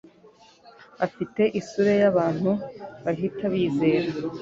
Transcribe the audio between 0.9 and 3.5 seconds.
afite isura abantu bahita